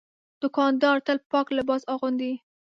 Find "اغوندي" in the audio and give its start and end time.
1.93-2.33